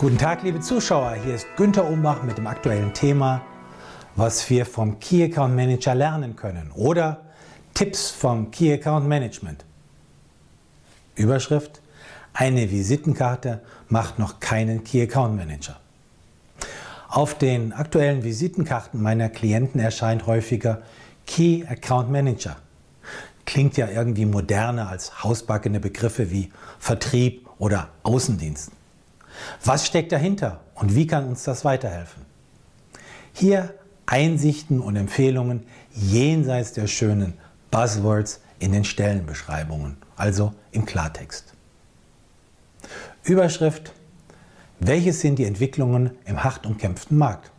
[0.00, 1.16] Guten Tag, liebe Zuschauer.
[1.24, 3.42] Hier ist Günther Umbach mit dem aktuellen Thema,
[4.14, 7.22] was wir vom Key Account Manager lernen können oder
[7.74, 9.64] Tipps vom Key Account Management.
[11.16, 11.80] Überschrift:
[12.32, 15.80] Eine Visitenkarte macht noch keinen Key Account Manager.
[17.08, 20.82] Auf den aktuellen Visitenkarten meiner Klienten erscheint häufiger
[21.26, 22.54] Key Account Manager.
[23.46, 28.77] Klingt ja irgendwie moderner als hausbackene Begriffe wie Vertrieb oder Außendienst.
[29.64, 32.24] Was steckt dahinter und wie kann uns das weiterhelfen?
[33.32, 33.74] Hier
[34.06, 37.34] Einsichten und Empfehlungen jenseits der schönen
[37.70, 41.52] Buzzwords in den Stellenbeschreibungen, also im Klartext.
[43.24, 43.92] Überschrift
[44.80, 47.50] Welches sind die Entwicklungen im hart umkämpften Markt?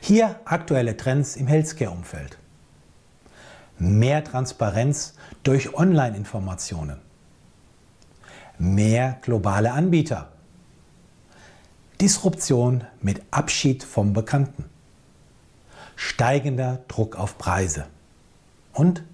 [0.00, 2.38] Hier aktuelle Trends im Healthcare-Umfeld.
[3.78, 7.00] Mehr Transparenz durch Online-Informationen.
[8.58, 10.28] Mehr globale Anbieter.
[12.00, 14.64] Disruption mit Abschied vom Bekannten.
[15.94, 17.86] Steigender Druck auf Preise.
[18.72, 19.04] Und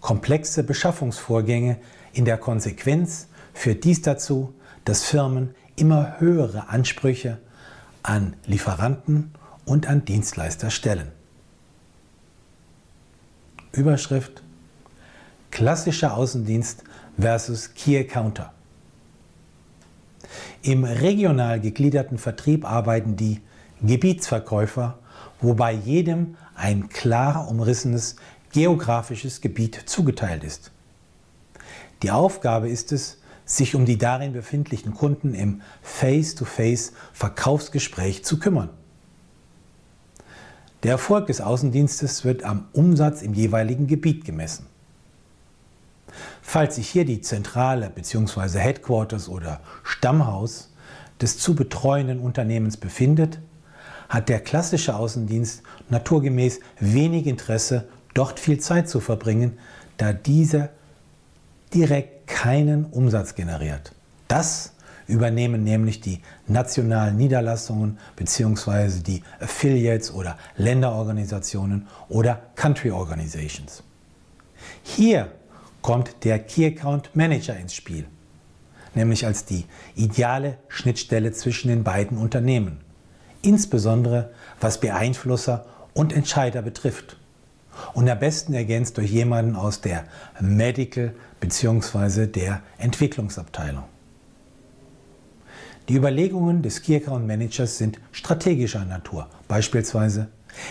[0.00, 1.78] komplexe Beschaffungsvorgänge
[2.12, 4.52] in der Konsequenz führt dies dazu,
[4.84, 7.38] dass Firmen immer höhere Ansprüche
[8.02, 9.32] an Lieferanten
[9.64, 11.12] und an Dienstleister stellen.
[13.70, 14.42] Überschrift
[15.52, 16.82] Klassischer Außendienst
[17.16, 18.52] versus Key Accounter.
[20.62, 23.40] Im regional gegliederten Vertrieb arbeiten die
[23.82, 24.98] Gebietsverkäufer,
[25.40, 28.16] wobei jedem ein klar umrissenes
[28.52, 30.70] geografisches Gebiet zugeteilt ist.
[32.02, 38.70] Die Aufgabe ist es, sich um die darin befindlichen Kunden im Face-to-Face-Verkaufsgespräch zu kümmern.
[40.82, 44.66] Der Erfolg des Außendienstes wird am Umsatz im jeweiligen Gebiet gemessen.
[46.42, 48.58] Falls sich hier die Zentrale bzw.
[48.58, 50.70] Headquarters oder Stammhaus
[51.20, 53.38] des zu betreuenden Unternehmens befindet,
[54.08, 59.58] hat der klassische Außendienst naturgemäß wenig Interesse, dort viel Zeit zu verbringen,
[59.96, 60.68] da dieser
[61.72, 63.92] direkt keinen Umsatz generiert.
[64.28, 64.72] Das
[65.06, 69.00] übernehmen nämlich die nationalen Niederlassungen bzw.
[69.00, 73.82] die Affiliates oder Länderorganisationen oder Country Organizations.
[74.82, 75.32] Hier
[75.82, 78.06] kommt der Key Account Manager ins Spiel,
[78.94, 82.78] nämlich als die ideale Schnittstelle zwischen den beiden Unternehmen,
[83.42, 87.16] insbesondere was Beeinflusser und Entscheider betrifft.
[87.94, 90.04] Und am besten ergänzt durch jemanden aus der
[90.40, 92.26] Medical bzw.
[92.26, 93.84] der Entwicklungsabteilung.
[95.88, 100.28] Die Überlegungen des Key Account Managers sind strategischer Natur, beispielsweise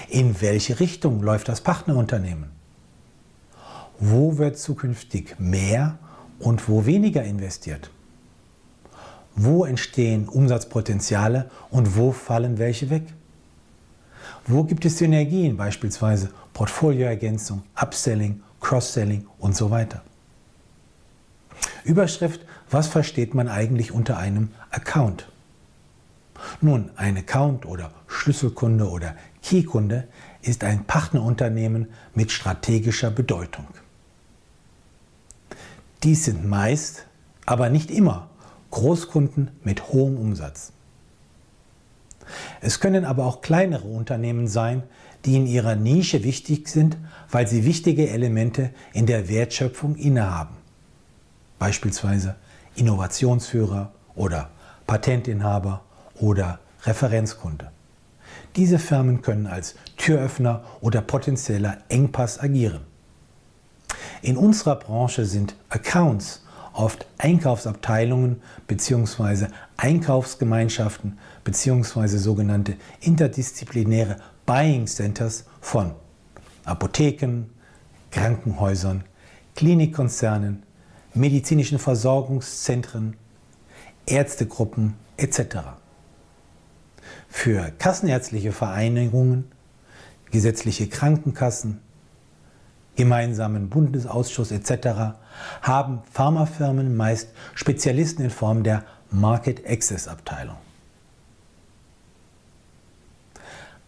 [0.10, 2.61] in welche Richtung läuft das Partnerunternehmen?
[4.02, 6.00] Wo wird zukünftig mehr
[6.40, 7.92] und wo weniger investiert?
[9.36, 13.04] Wo entstehen Umsatzpotenziale und wo fallen welche weg?
[14.48, 20.02] Wo gibt es Synergien, beispielsweise Portfolioergänzung, Upselling, Cross-Selling und so weiter?
[21.84, 22.42] Überschrift,
[22.72, 25.30] was versteht man eigentlich unter einem Account?
[26.60, 30.08] Nun, ein Account oder Schlüsselkunde oder Keykunde
[30.42, 33.68] ist ein Partnerunternehmen mit strategischer Bedeutung.
[36.04, 37.06] Dies sind meist,
[37.46, 38.30] aber nicht immer,
[38.72, 40.72] Großkunden mit hohem Umsatz.
[42.62, 44.84] Es können aber auch kleinere Unternehmen sein,
[45.26, 46.98] die in ihrer Nische wichtig sind,
[47.30, 50.56] weil sie wichtige Elemente in der Wertschöpfung innehaben.
[51.60, 52.36] Beispielsweise
[52.76, 54.50] Innovationsführer oder
[54.88, 55.82] Patentinhaber
[56.16, 57.72] oder Referenzkunde.
[58.56, 62.91] Diese Firmen können als Türöffner oder potenzieller Engpass agieren.
[64.22, 66.44] In unserer Branche sind Accounts
[66.74, 69.48] oft Einkaufsabteilungen bzw.
[69.78, 72.18] Einkaufsgemeinschaften bzw.
[72.18, 75.94] sogenannte interdisziplinäre Buying Centers von
[76.66, 77.46] Apotheken,
[78.12, 79.04] Krankenhäusern,
[79.56, 80.64] Klinikkonzernen,
[81.14, 83.16] medizinischen Versorgungszentren,
[84.06, 85.58] Ärztegruppen etc.
[87.28, 89.52] Für kassenärztliche Vereinigungen,
[90.32, 91.82] gesetzliche Krankenkassen,
[92.96, 95.16] gemeinsamen Bundesausschuss etc.
[95.62, 100.58] haben Pharmafirmen meist Spezialisten in Form der Market Access Abteilung.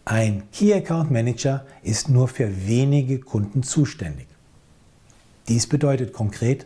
[0.05, 4.27] Ein Key Account Manager ist nur für wenige Kunden zuständig.
[5.47, 6.65] Dies bedeutet konkret,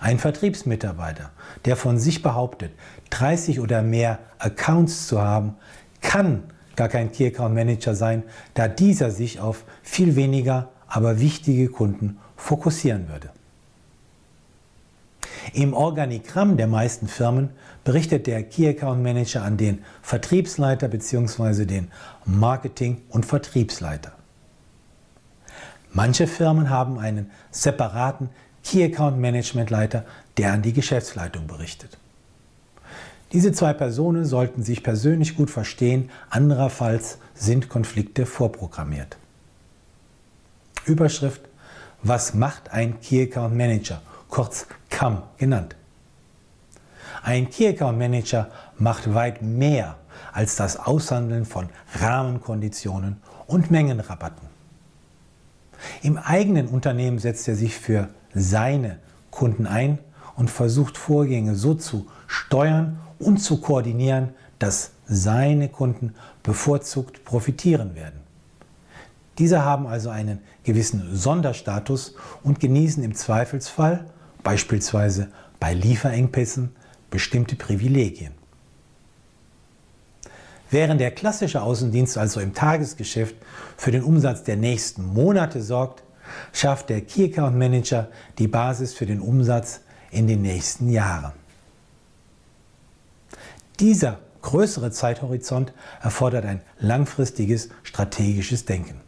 [0.00, 1.30] ein Vertriebsmitarbeiter,
[1.64, 2.72] der von sich behauptet,
[3.10, 5.54] 30 oder mehr Accounts zu haben,
[6.02, 6.44] kann
[6.76, 8.22] gar kein Key Account Manager sein,
[8.54, 13.30] da dieser sich auf viel weniger aber wichtige Kunden fokussieren würde.
[15.52, 17.50] Im Organigramm der meisten Firmen
[17.84, 21.64] berichtet der Key Account Manager an den Vertriebsleiter bzw.
[21.64, 21.88] den
[22.24, 24.12] Marketing- und Vertriebsleiter.
[25.92, 28.28] Manche Firmen haben einen separaten
[28.64, 30.04] Key Account Management Leiter,
[30.36, 31.96] der an die Geschäftsleitung berichtet.
[33.32, 39.16] Diese zwei Personen sollten sich persönlich gut verstehen, andererfalls sind Konflikte vorprogrammiert.
[40.86, 41.42] Überschrift
[42.02, 44.00] Was macht ein Key Account Manager?
[44.28, 45.74] Kurz CAM genannt.
[47.22, 48.48] Ein Key Account Manager
[48.78, 49.96] macht weit mehr
[50.32, 51.68] als das Aushandeln von
[51.98, 54.48] Rahmenkonditionen und Mengenrabatten.
[56.02, 58.98] Im eigenen Unternehmen setzt er sich für seine
[59.30, 59.98] Kunden ein
[60.36, 68.25] und versucht Vorgänge so zu steuern und zu koordinieren, dass seine Kunden bevorzugt profitieren werden.
[69.38, 74.06] Diese haben also einen gewissen Sonderstatus und genießen im Zweifelsfall,
[74.42, 75.28] beispielsweise
[75.60, 76.74] bei Lieferengpässen,
[77.10, 78.32] bestimmte Privilegien.
[80.70, 83.36] Während der klassische Außendienst also im Tagesgeschäft
[83.76, 86.02] für den Umsatz der nächsten Monate sorgt,
[86.52, 89.80] schafft der Key Account Manager die Basis für den Umsatz
[90.10, 91.32] in den nächsten Jahren.
[93.78, 99.05] Dieser größere Zeithorizont erfordert ein langfristiges strategisches Denken.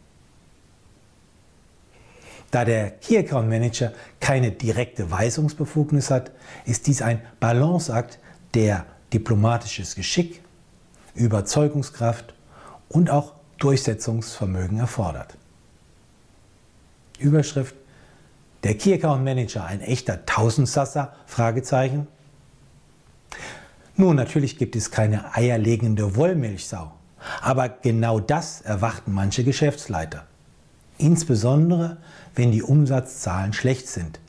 [2.51, 6.31] Da der Key Account Manager keine direkte Weisungsbefugnis hat,
[6.65, 8.19] ist dies ein Balanceakt,
[8.53, 10.41] der diplomatisches Geschick,
[11.13, 12.33] Überzeugungskraft
[12.89, 15.35] und auch Durchsetzungsvermögen erfordert.
[17.19, 17.75] Überschrift
[18.63, 21.13] Der Key Account Manager, ein echter Tausendsasser?
[21.25, 22.07] Fragezeichen.
[23.95, 26.91] Nun, natürlich gibt es keine eierlegende Wollmilchsau.
[27.41, 30.28] Aber genau das erwarten manche Geschäftsleiter.
[30.99, 31.97] Insbesondere,
[32.35, 34.19] wenn die Umsatzzahlen schlecht sind,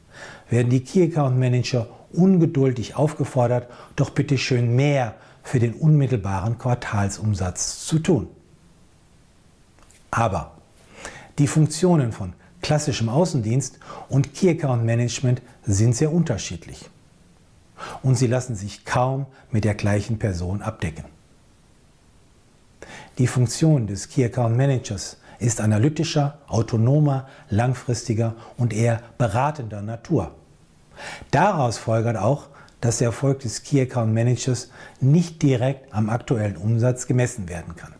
[0.49, 7.85] werden die Key Account Manager ungeduldig aufgefordert, doch bitte schön mehr für den unmittelbaren Quartalsumsatz
[7.87, 8.29] zu tun.
[10.13, 10.53] Aber
[11.39, 16.89] die Funktionen von klassischem Außendienst und Key Account Management sind sehr unterschiedlich
[18.03, 21.05] und sie lassen sich kaum mit der gleichen Person abdecken.
[23.19, 30.33] Die Funktion des Key Account Managers ist analytischer, autonomer, langfristiger und eher beratender Natur.
[31.31, 32.49] Daraus folgert auch,
[32.81, 34.71] dass der Erfolg des Key Account Managers
[35.01, 37.95] nicht direkt am aktuellen Umsatz gemessen werden kann.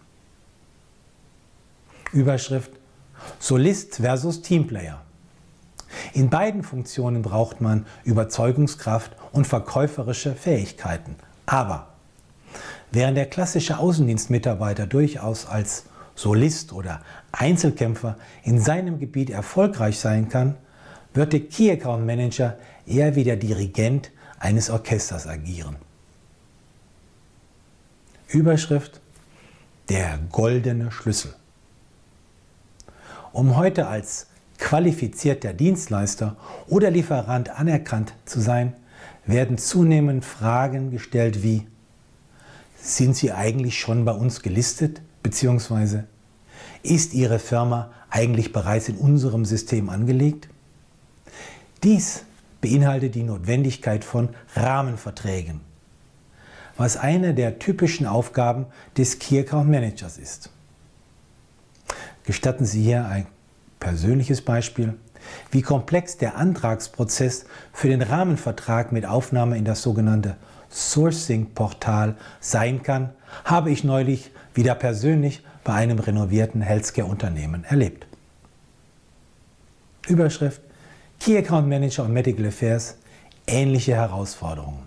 [2.13, 2.73] Überschrift
[3.39, 5.03] Solist versus Teamplayer.
[6.13, 11.17] In beiden Funktionen braucht man Überzeugungskraft und verkäuferische Fähigkeiten.
[11.47, 11.89] Aber
[12.93, 15.85] während der klassische Außendienstmitarbeiter durchaus als
[16.21, 17.01] Solist oder
[17.33, 20.57] Einzelkämpfer in seinem Gebiet erfolgreich sein kann,
[21.15, 25.77] wird der Key Account Manager eher wie der Dirigent eines Orchesters agieren.
[28.29, 29.01] Überschrift
[29.89, 31.35] Der goldene Schlüssel.
[33.33, 34.27] Um heute als
[34.59, 36.37] qualifizierter Dienstleister
[36.69, 38.75] oder Lieferant anerkannt zu sein,
[39.25, 41.67] werden zunehmend Fragen gestellt wie,
[42.77, 45.01] sind Sie eigentlich schon bei uns gelistet?
[45.23, 46.07] Beziehungsweise,
[46.83, 50.49] ist Ihre Firma eigentlich bereits in unserem System angelegt?
[51.83, 52.25] Dies
[52.61, 55.61] beinhaltet die Notwendigkeit von Rahmenverträgen,
[56.77, 58.67] was eine der typischen Aufgaben
[58.97, 60.51] des Key Account Managers ist.
[62.25, 63.27] Gestatten Sie hier ein
[63.79, 64.95] persönliches Beispiel.
[65.51, 70.37] Wie komplex der Antragsprozess für den Rahmenvertrag mit Aufnahme in das sogenannte
[70.71, 73.11] Sourcing-Portal sein kann,
[73.45, 78.07] habe ich neulich wieder persönlich bei einem renovierten Healthcare-Unternehmen erlebt.
[80.09, 80.63] Überschrift
[81.19, 82.97] Key Account Manager und Medical Affairs
[83.47, 84.87] ähnliche Herausforderungen.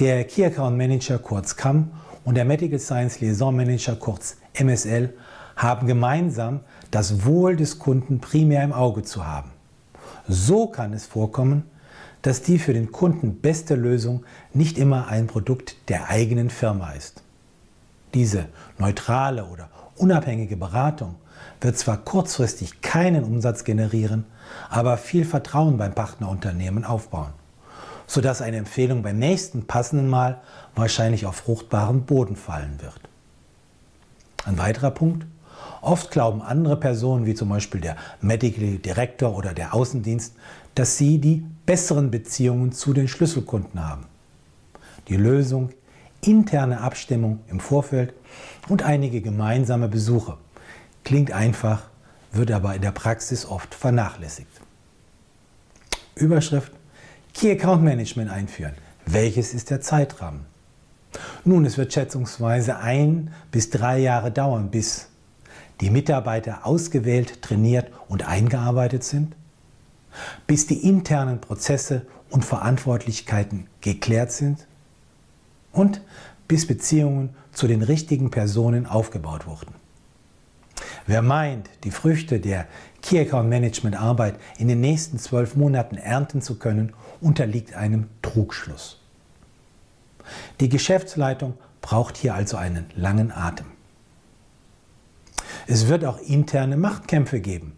[0.00, 1.90] Der Key Account Manager kurz CAM
[2.24, 5.14] und der Medical Science Liaison Manager kurz MSL
[5.56, 9.50] haben gemeinsam das Wohl des Kunden primär im Auge zu haben.
[10.26, 11.64] So kann es vorkommen,
[12.24, 17.22] dass die für den Kunden beste Lösung nicht immer ein Produkt der eigenen Firma ist.
[18.14, 18.46] Diese
[18.78, 21.16] neutrale oder unabhängige Beratung
[21.60, 24.24] wird zwar kurzfristig keinen Umsatz generieren,
[24.70, 27.34] aber viel Vertrauen beim Partnerunternehmen aufbauen,
[28.06, 30.40] sodass eine Empfehlung beim nächsten passenden Mal
[30.74, 33.00] wahrscheinlich auf fruchtbaren Boden fallen wird.
[34.46, 35.26] Ein weiterer Punkt,
[35.82, 40.34] Oft glauben andere Personen, wie zum Beispiel der Medical Director oder der Außendienst,
[40.74, 44.06] dass sie die besseren Beziehungen zu den Schlüsselkunden haben.
[45.08, 45.70] Die Lösung,
[46.20, 48.14] interne Abstimmung im Vorfeld
[48.68, 50.36] und einige gemeinsame Besuche.
[51.04, 51.84] Klingt einfach,
[52.32, 54.48] wird aber in der Praxis oft vernachlässigt.
[56.14, 56.72] Überschrift
[57.34, 58.74] Key Account Management einführen.
[59.06, 60.46] Welches ist der Zeitrahmen?
[61.44, 65.08] Nun, es wird schätzungsweise ein bis drei Jahre dauern, bis
[65.80, 69.34] die Mitarbeiter ausgewählt, trainiert und eingearbeitet sind,
[70.46, 74.66] bis die internen Prozesse und Verantwortlichkeiten geklärt sind
[75.72, 76.00] und
[76.48, 79.74] bis Beziehungen zu den richtigen Personen aufgebaut wurden.
[81.06, 82.66] Wer meint, die Früchte der
[83.02, 89.00] Key Account Management Arbeit in den nächsten zwölf Monaten ernten zu können, unterliegt einem Trugschluss.
[90.60, 93.66] Die Geschäftsleitung braucht hier also einen langen Atem.
[95.66, 97.72] Es wird auch interne Machtkämpfe geben.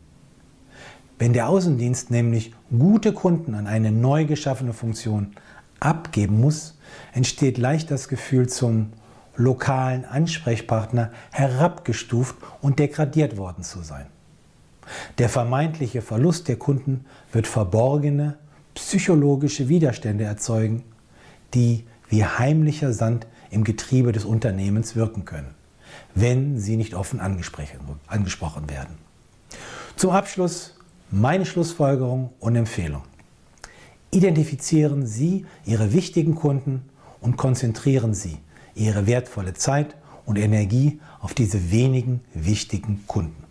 [1.18, 5.34] Wenn der Außendienst nämlich gute Kunden an eine neu geschaffene Funktion
[5.80, 6.78] abgeben muss,
[7.12, 8.92] entsteht leicht das Gefühl zum
[9.36, 14.06] lokalen Ansprechpartner herabgestuft und degradiert worden zu sein.
[15.18, 18.36] Der vermeintliche Verlust der Kunden wird verborgene
[18.74, 20.84] psychologische Widerstände erzeugen,
[21.54, 25.54] die wie heimlicher Sand im Getriebe des Unternehmens wirken können,
[26.14, 28.98] wenn sie nicht offen angesprochen werden.
[29.96, 30.75] Zum Abschluss
[31.10, 33.02] meine Schlussfolgerung und Empfehlung.
[34.10, 36.82] Identifizieren Sie Ihre wichtigen Kunden
[37.20, 38.38] und konzentrieren Sie
[38.74, 39.94] Ihre wertvolle Zeit
[40.24, 43.44] und Energie auf diese wenigen wichtigen Kunden.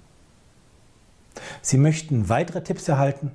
[1.62, 3.32] Sie möchten weitere Tipps erhalten?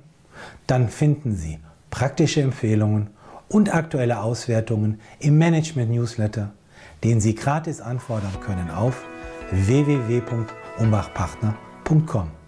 [0.67, 1.59] Dann finden Sie
[1.89, 3.11] praktische Empfehlungen
[3.49, 6.51] und aktuelle Auswertungen im Management Newsletter,
[7.03, 9.03] den Sie gratis anfordern können auf
[9.51, 12.40] www.umbachpartner.com.